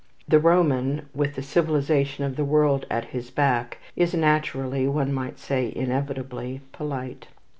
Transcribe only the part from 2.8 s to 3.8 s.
at his back,